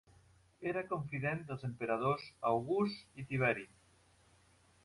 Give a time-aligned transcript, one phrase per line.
[0.71, 3.71] Era confident dels emperadors August i Tiberi.